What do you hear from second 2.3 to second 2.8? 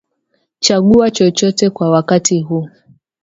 huu